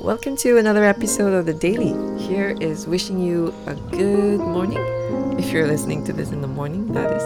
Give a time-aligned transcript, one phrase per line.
[0.00, 1.94] Welcome to another episode of The Daily.
[2.22, 4.78] Here is wishing you a good morning.
[5.38, 7.22] If you're listening to this in the morning, that is.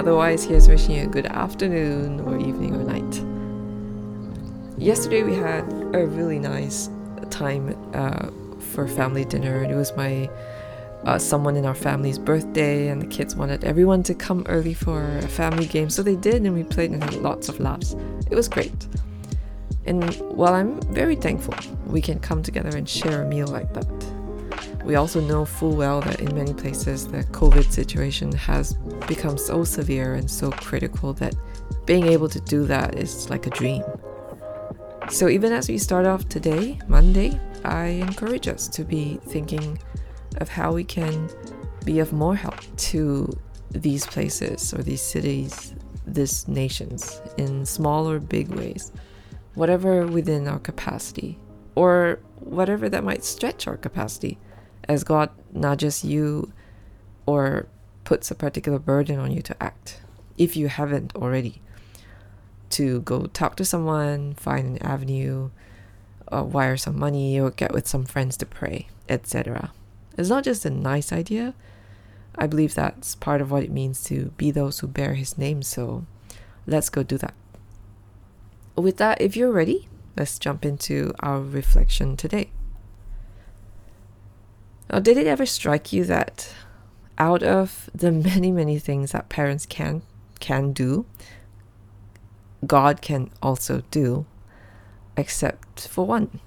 [0.00, 3.22] Otherwise, here's wishing you a good afternoon or evening or night.
[4.76, 5.62] Yesterday, we had
[5.94, 6.90] a really nice
[7.30, 8.30] time uh,
[8.72, 9.62] for family dinner.
[9.62, 10.28] It was my
[11.04, 15.18] uh, someone in our family's birthday, and the kids wanted everyone to come early for
[15.18, 17.94] a family game, so they did, and we played and had lots of laughs.
[18.28, 18.88] It was great.
[19.84, 21.54] And while I'm very thankful
[21.86, 24.12] we can come together and share a meal like that,
[24.84, 28.74] we also know full well that in many places the COVID situation has
[29.06, 31.34] become so severe and so critical that
[31.86, 33.82] being able to do that is like a dream.
[35.08, 39.78] So, even as we start off today, Monday, I encourage us to be thinking
[40.40, 41.28] of how we can
[41.84, 43.28] be of more help to
[43.70, 45.74] these places or these cities,
[46.06, 48.92] these nations in small or big ways
[49.54, 51.38] whatever within our capacity,
[51.74, 54.38] or whatever that might stretch our capacity,
[54.88, 56.52] as God nudges you
[57.26, 57.66] or
[58.04, 60.00] puts a particular burden on you to act,
[60.36, 61.60] if you haven't already.
[62.70, 65.50] To go talk to someone, find an avenue,
[66.32, 69.72] uh, wire some money, or get with some friends to pray, etc.
[70.16, 71.54] It's not just a nice idea.
[72.34, 75.62] I believe that's part of what it means to be those who bear His name,
[75.62, 76.06] so
[76.66, 77.34] let's go do that
[78.76, 82.50] with that, if you're ready, let's jump into our reflection today.
[84.90, 86.54] Now, did it ever strike you that
[87.18, 90.02] out of the many, many things that parents can
[90.40, 91.06] can do,
[92.66, 94.26] God can also do,
[95.16, 96.40] except for one?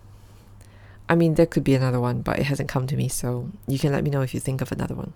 [1.07, 3.79] I mean, there could be another one, but it hasn't come to me, so you
[3.79, 5.13] can let me know if you think of another one.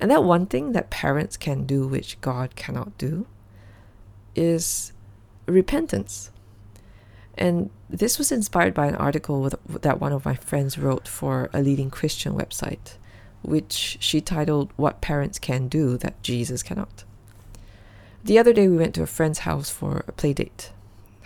[0.00, 3.26] And that one thing that parents can do, which God cannot do,
[4.34, 4.92] is
[5.46, 6.30] repentance.
[7.36, 11.48] And this was inspired by an article with, that one of my friends wrote for
[11.52, 12.96] a leading Christian website,
[13.42, 17.04] which she titled What Parents Can Do That Jesus Cannot.
[18.22, 20.72] The other day, we went to a friend's house for a play date.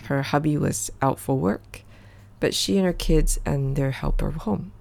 [0.03, 1.81] Her hubby was out for work,
[2.39, 4.71] but she and her kids and their helper were home.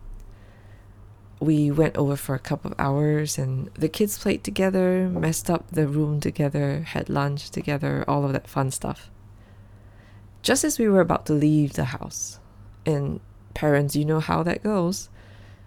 [1.41, 5.69] We went over for a couple of hours, and the kids played together, messed up
[5.72, 9.10] the room together, had lunch together, all of that fun stuff
[10.44, 12.38] just as we were about to leave the house.
[12.84, 13.19] And
[13.55, 15.09] parents, you know how that goes.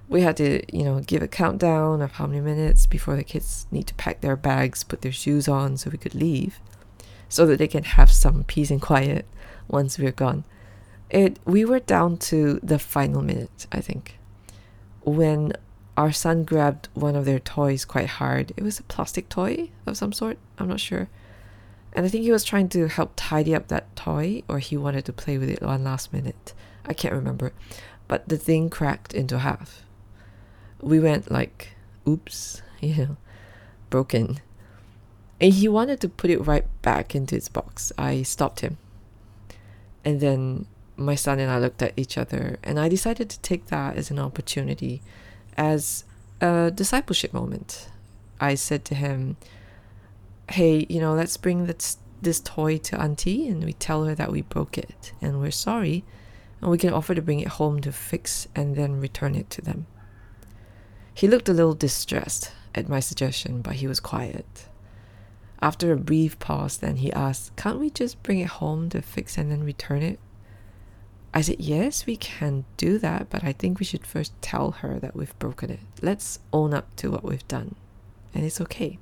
[0.08, 3.66] We had to, you know, give a countdown of how many minutes before the kids
[3.72, 6.60] need to pack their bags, put their shoes on so we could leave,
[7.28, 9.26] so that they can have some peace and quiet
[9.68, 10.46] once we're gone.
[11.10, 14.20] It we were down to the final minute, I think,
[15.02, 15.54] when
[15.98, 18.54] our son grabbed one of their toys quite hard.
[18.56, 20.38] It was a plastic toy of some sort.
[20.60, 21.10] I'm not sure.
[21.98, 25.04] And I think he was trying to help tidy up that toy, or he wanted
[25.06, 26.54] to play with it one last minute.
[26.86, 27.54] I can't remember.
[28.08, 29.82] But the thing cracked into half.
[30.80, 31.70] We went like,
[32.08, 33.18] oops, you know,
[33.90, 34.42] broken.
[35.42, 37.92] And he wanted to put it right back into its box.
[37.98, 38.78] I stopped him.
[40.06, 43.66] And then my son and I looked at each other, and I decided to take
[43.68, 45.02] that as an opportunity,
[45.58, 46.04] as
[46.42, 47.90] a discipleship moment.
[48.40, 49.38] I said to him,
[50.50, 54.32] hey, you know, let's bring this this toy to auntie and we tell her that
[54.32, 56.04] we broke it and we're sorry
[56.62, 59.62] and we can offer to bring it home to fix and then return it to
[59.62, 59.86] them.
[61.14, 64.68] He looked a little distressed at my suggestion, but he was quiet.
[65.62, 69.38] After a brief pause, then he asked, Can't we just bring it home to fix
[69.38, 70.20] and then return it?
[71.34, 75.00] I said, Yes, we can do that, but I think we should first tell her
[75.00, 75.80] that we've broken it.
[76.02, 77.76] Let's own up to what we've done,
[78.34, 79.00] and it's okay.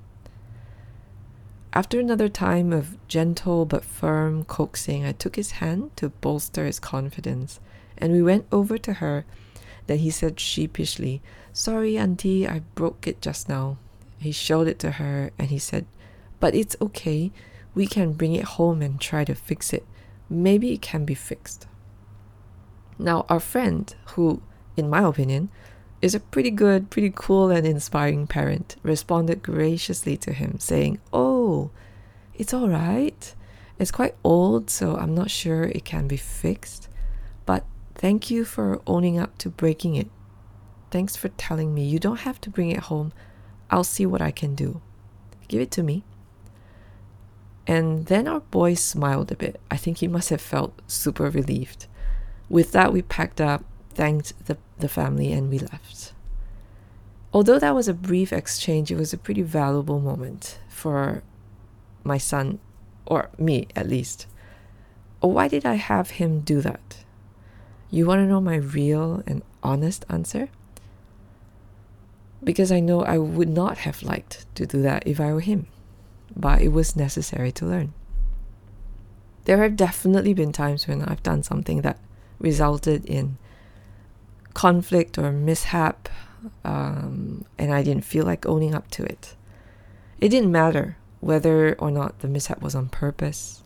[1.75, 6.80] After another time of gentle but firm coaxing, I took his hand to bolster his
[6.80, 7.59] confidence,
[7.97, 9.25] and we went over to her.
[9.88, 11.22] Then he said sheepishly,
[11.52, 13.78] Sorry, Auntie, I broke it just now.
[14.18, 15.85] He showed it to her and he said,
[16.40, 17.34] But it's okay.
[17.74, 19.85] We can bring it home and try to fix it.
[20.30, 21.68] Maybe it can be fixed.
[22.97, 24.41] Now, our friend, who,
[24.78, 25.49] in my opinion,
[26.02, 31.34] is a pretty good, pretty cool, and inspiring parent, responded graciously to him, saying, Oh,
[32.34, 33.36] it's all right.
[33.78, 36.90] It's quite old, so I'm not sure it can be fixed.
[37.46, 37.66] But
[37.96, 40.09] thank you for owning up to breaking it.
[40.92, 41.84] Thanks for telling me.
[41.84, 43.12] You don't have to bring it home.
[43.70, 44.82] I'll see what I can do.
[45.47, 46.03] Give it to me.
[47.68, 49.59] And then our boy smiled a bit.
[49.72, 51.88] I think he must have felt super relieved.
[52.47, 53.64] With that, we packed up
[53.96, 56.14] thanked the, the family, and we left.
[57.34, 61.24] Although that was a brief exchange, it was a pretty valuable moment for
[62.05, 62.59] my son,
[63.05, 64.28] or me at least.
[65.19, 67.03] Why did I have him do that?
[67.90, 70.49] You want to know my real and honest answer?
[72.43, 75.67] Because I know I would not have liked to do that if I were him,
[76.35, 77.93] but it was necessary to learn.
[79.46, 81.99] There have definitely been times when I've done something that
[82.40, 83.37] resulted in
[84.53, 86.09] conflict or mishap,
[86.63, 89.35] um, and I didn't feel like owning up to it.
[90.19, 93.63] It didn't matter whether or not the mishap was on purpose.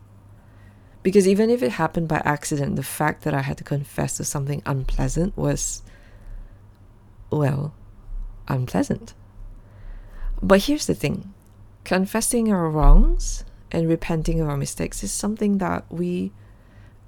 [1.04, 4.24] Because even if it happened by accident, the fact that I had to confess to
[4.24, 5.82] something unpleasant was,
[7.30, 7.74] well,
[8.48, 9.14] unpleasant.
[10.42, 11.34] But here's the thing
[11.84, 16.32] confessing our wrongs and repenting of our mistakes is something that we,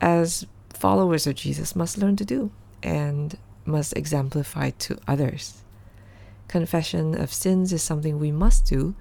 [0.02, 2.52] as followers of Jesus, must learn to do
[2.84, 5.64] and must exemplify to others.
[6.50, 8.96] Confession of sins is something we must do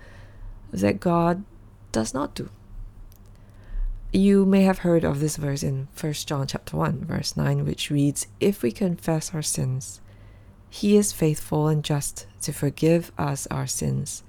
[0.73, 1.45] that God
[1.93, 2.51] does not do.
[4.13, 7.91] You may have heard of this verse in 1 John chapter 1 verse 9 which
[7.91, 10.01] reads if we confess our sins
[10.71, 14.23] he is faithful and just to forgive us our sins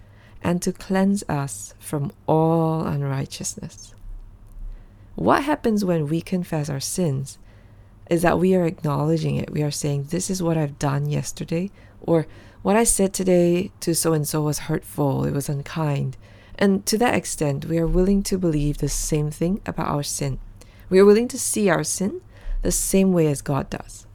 [0.43, 3.93] and to cleanse us from all unrighteousness.
[5.13, 7.37] What happens when we confess our sins
[8.09, 9.51] is that we are acknowledging it.
[9.51, 11.69] We are saying, This is what I've done yesterday,
[12.01, 12.25] or
[12.63, 16.17] what I said today to so and so was hurtful, it was unkind.
[16.61, 20.39] And to that extent, we are willing to believe the same thing about our sin.
[20.89, 22.21] We are willing to see our sin
[22.61, 24.07] the same way as God does.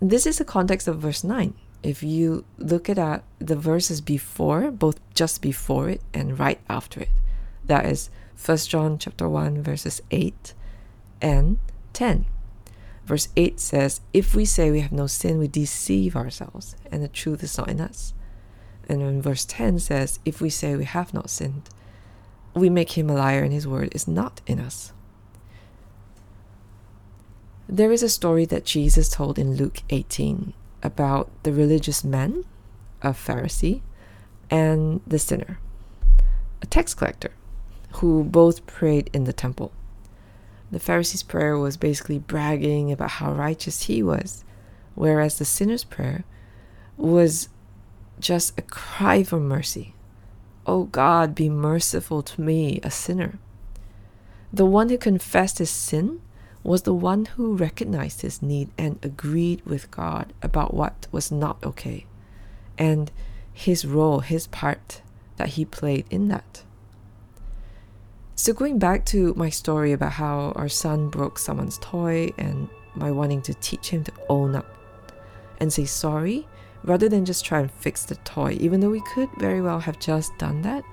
[0.00, 4.70] This is the context of verse 9 if you look at uh, the verses before,
[4.70, 7.08] both just before it and right after it,
[7.64, 8.10] that is
[8.44, 10.54] 1 John chapter 1 verses 8
[11.22, 11.58] and
[11.92, 12.26] 10.
[13.04, 17.08] Verse 8 says, If we say we have no sin, we deceive ourselves, and the
[17.08, 18.14] truth is not in us.
[18.90, 21.68] And then verse 10 says, If we say we have not sinned,
[22.54, 24.92] we make him a liar, and his word is not in us.
[27.68, 32.44] There is a story that Jesus told in Luke 18 about the religious man,
[33.00, 33.82] a Pharisee,
[34.50, 35.60] and the sinner,
[36.60, 37.30] a tax collector,
[37.98, 39.70] who both prayed in the temple.
[40.72, 44.42] The Pharisee's prayer was basically bragging about how righteous he was,
[44.96, 46.24] whereas the sinner's prayer
[46.96, 47.48] was
[48.20, 49.94] just a cry for mercy.
[50.66, 53.38] Oh God, be merciful to me, a sinner.
[54.52, 56.20] The one who confessed his sin
[56.62, 61.62] was the one who recognized his need and agreed with God about what was not
[61.64, 62.06] okay
[62.76, 63.10] and
[63.52, 65.02] his role, his part
[65.36, 66.64] that he played in that.
[68.34, 73.10] So, going back to my story about how our son broke someone's toy and my
[73.10, 74.66] wanting to teach him to own up
[75.58, 76.48] and say sorry
[76.84, 79.98] rather than just try and fix the toy, even though we could very well have
[79.98, 80.84] just done that,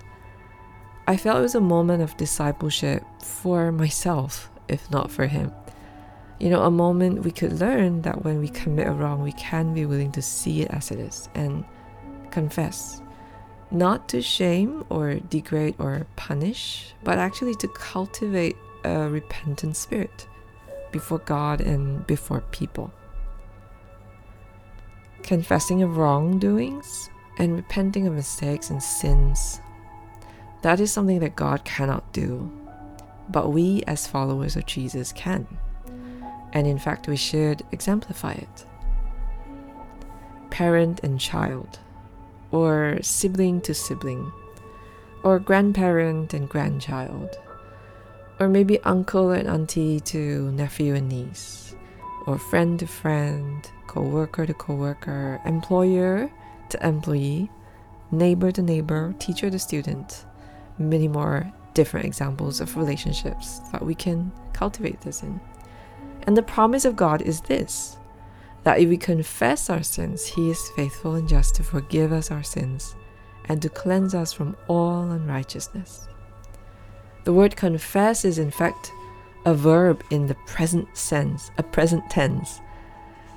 [1.08, 5.52] I felt it was a moment of discipleship for myself if not for him.
[6.40, 9.74] You know, a moment we could learn that when we commit a wrong, we can
[9.74, 11.66] be willing to see it as it is and
[12.30, 13.02] confess.
[13.72, 20.28] Not to shame or degrade or punish, but actually to cultivate a repentant spirit
[20.92, 22.94] before God and before people.
[25.28, 29.62] Confessing of wrongdoings and repenting of mistakes and sins,
[30.64, 32.52] that is something that God cannot do
[33.30, 35.48] but we as followers of Jesus can.
[36.54, 38.66] And in fact, we should exemplify it.
[40.50, 41.80] Parent and child,
[42.52, 44.32] or sibling to sibling,
[45.24, 47.38] or grandparent and grandchild,
[48.40, 51.76] or maybe uncle and auntie to nephew and niece,
[52.28, 56.30] or friend to friend, co worker to co worker, employer
[56.70, 57.50] to employee,
[58.12, 60.26] neighbor to neighbor, teacher to student,
[60.78, 65.40] many more different examples of relationships that we can cultivate this in.
[66.24, 67.98] And the promise of God is this
[68.64, 72.44] that if we confess our sins, He is faithful and just to forgive us our
[72.44, 72.96] sins
[73.46, 76.10] and to cleanse us from all unrighteousness.
[77.24, 78.92] The word confess is, in fact,
[79.48, 82.60] a verb in the present sense, a present tense,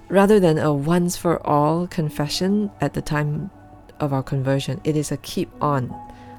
[0.09, 3.49] rather than a once for all confession at the time
[4.01, 4.81] of our conversion.
[4.83, 5.95] It is a keep on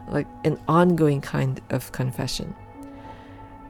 [0.09, 2.53] like an ongoing kind of confession.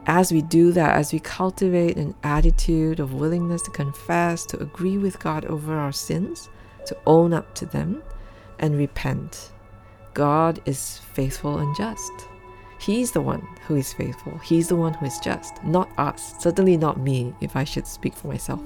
[0.08, 4.98] As we do that, as we cultivate an attitude of willingness to confess, to agree
[4.98, 6.50] with God over our sins,
[6.88, 8.02] to own up to them,
[8.58, 9.52] and repent,
[10.16, 12.12] God is faithful and just.
[12.82, 14.38] He's the one who is faithful.
[14.40, 16.34] He's the one who is just, not us.
[16.40, 18.62] Certainly not me, if I should speak for myself.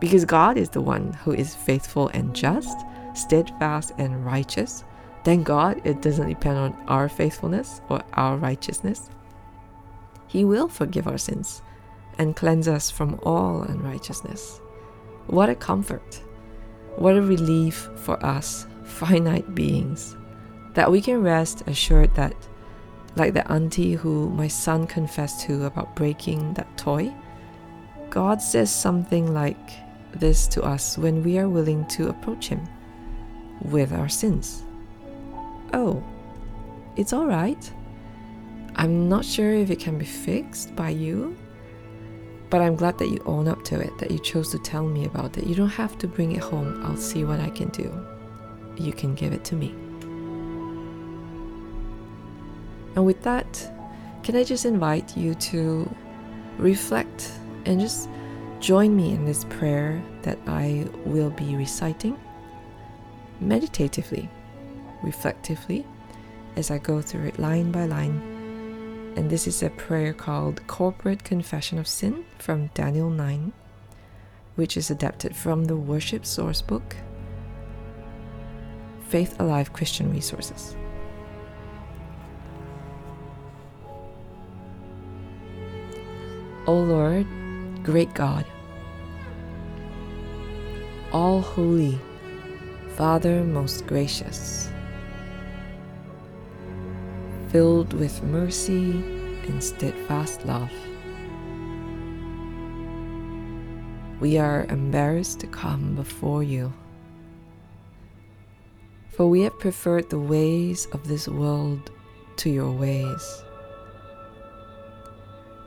[0.00, 2.76] Because God is the one who is faithful and just,
[3.14, 4.84] steadfast and righteous,
[5.24, 9.08] Thank God it doesn't depend on our faithfulness or our righteousness.
[10.26, 11.62] He will forgive our sins
[12.18, 14.60] and cleanse us from all unrighteousness.
[15.28, 16.22] What a comfort!
[16.96, 20.14] What a relief for us, finite beings,
[20.74, 22.36] that we can rest assured that,
[23.16, 27.14] like the auntie who my son confessed to about breaking that toy,
[28.10, 29.70] God says something like
[30.12, 32.62] this to us when we are willing to approach Him
[33.62, 34.62] with our sins.
[35.72, 36.02] Oh,
[36.96, 37.72] it's alright.
[38.76, 41.36] I'm not sure if it can be fixed by you,
[42.50, 45.04] but I'm glad that you own up to it, that you chose to tell me
[45.04, 45.46] about it.
[45.46, 46.84] You don't have to bring it home.
[46.84, 47.92] I'll see what I can do.
[48.76, 49.74] You can give it to me.
[52.96, 53.70] And with that,
[54.22, 55.94] can I just invite you to
[56.58, 57.32] reflect
[57.66, 58.08] and just
[58.60, 62.18] join me in this prayer that I will be reciting
[63.40, 64.28] meditatively,
[65.02, 65.84] reflectively,
[66.56, 68.22] as I go through it line by line.
[69.16, 73.52] And this is a prayer called Corporate Confession of Sin from Daniel 9,
[74.56, 76.96] which is adapted from the Worship Source Book,
[79.08, 80.76] Faith Alive Christian Resources.
[86.66, 87.26] O Lord,
[87.82, 88.46] great God,
[91.12, 92.00] all holy,
[92.96, 94.70] Father most gracious,
[97.50, 98.92] filled with mercy
[99.46, 100.72] and steadfast love.
[104.18, 106.72] We are embarrassed to come before you,
[109.10, 111.90] for we have preferred the ways of this world
[112.36, 113.44] to your ways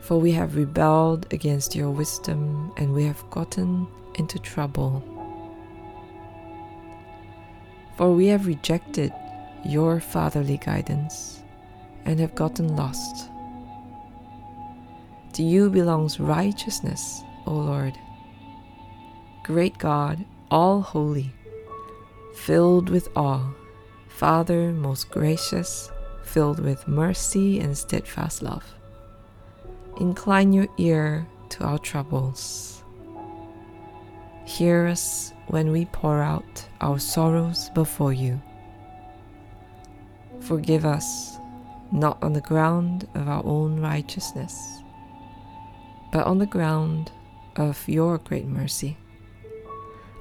[0.08, 5.04] for we have rebelled against your wisdom and we have gotten into trouble.
[7.98, 9.12] For we have rejected
[9.66, 11.42] your fatherly guidance
[12.06, 13.28] and have gotten lost.
[15.34, 17.92] To you belongs righteousness, O Lord.
[19.44, 21.34] Great God, all holy,
[22.34, 23.52] filled with awe,
[24.08, 25.90] Father most gracious,
[26.24, 28.64] filled with mercy and steadfast love
[29.98, 32.82] incline your ear to our troubles.
[34.46, 38.40] Hear us when we pour out our sorrows before you.
[40.40, 41.36] Forgive us,
[41.92, 44.82] not on the ground of our own righteousness,
[46.12, 47.12] but on the ground
[47.56, 48.96] of your great mercy.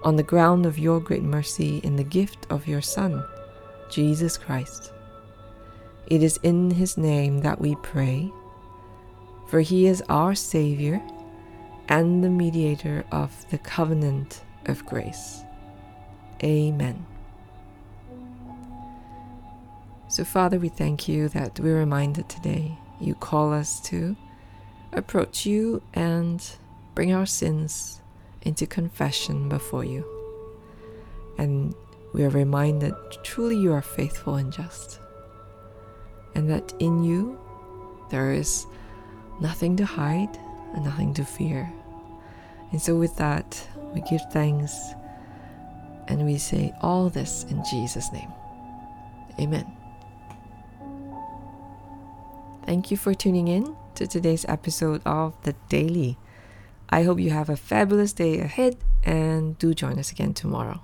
[0.03, 3.23] On the ground of your great mercy in the gift of your Son,
[3.89, 4.91] Jesus Christ.
[6.07, 8.31] It is in his name that we pray
[9.47, 11.01] for he is our Savior
[11.89, 15.41] and the mediator of the covenant of grace.
[16.43, 17.05] Amen.
[20.09, 24.15] So, Father, we thank you that we're reminded today you call us to
[24.93, 26.43] approach you and
[26.95, 28.01] bring our sins
[28.41, 30.05] into confession before you.
[31.37, 31.75] And
[32.13, 34.99] we are reminded truly you are faithful and just,
[36.33, 37.39] and that in you
[38.09, 38.65] there is
[39.39, 40.37] nothing to hide
[40.73, 41.71] and nothing to fear.
[42.71, 44.93] And so, with that, we give thanks
[46.07, 48.31] and we say all this in Jesus' name.
[49.39, 49.65] Amen.
[52.65, 56.17] Thank you for tuning in to today's episode of The Daily.
[56.89, 60.81] I hope you have a fabulous day ahead and do join us again tomorrow.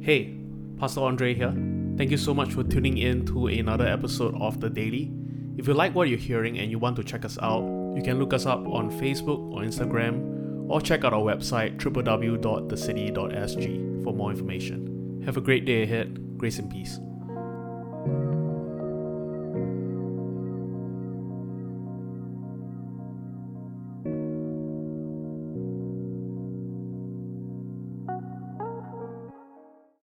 [0.00, 0.38] Hey,
[0.78, 1.75] Pastor Andre here.
[1.96, 5.10] Thank you so much for tuning in to another episode of The Daily.
[5.56, 7.62] If you like what you're hearing and you want to check us out,
[7.96, 14.04] you can look us up on Facebook or Instagram or check out our website www.thecity.sg
[14.04, 15.22] for more information.
[15.24, 16.36] Have a great day ahead.
[16.36, 17.00] Grace and peace.